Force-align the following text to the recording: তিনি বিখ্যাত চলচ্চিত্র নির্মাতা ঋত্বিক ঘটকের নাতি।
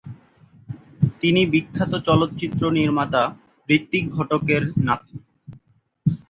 তিনি 1.21 1.41
বিখ্যাত 1.45 1.93
চলচ্চিত্র 2.07 2.61
নির্মাতা 2.77 3.23
ঋত্বিক 3.69 4.05
ঘটকের 4.09 4.63
নাতি। 4.85 5.15